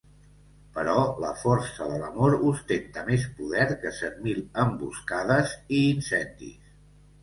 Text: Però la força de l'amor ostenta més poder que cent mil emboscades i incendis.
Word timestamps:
Però 0.77 0.95
la 1.23 1.33
força 1.41 1.91
de 1.91 1.99
l'amor 2.05 2.39
ostenta 2.53 3.05
més 3.13 3.29
poder 3.37 3.69
que 3.85 3.95
cent 4.01 4.21
mil 4.27 4.45
emboscades 4.67 5.59
i 5.81 5.89
incendis. 5.97 6.79